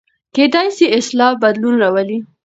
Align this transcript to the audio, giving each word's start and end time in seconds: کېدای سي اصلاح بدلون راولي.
کېدای 0.35 0.67
سي 0.77 0.85
اصلاح 0.97 1.31
بدلون 1.43 1.75
راولي. 1.81 2.17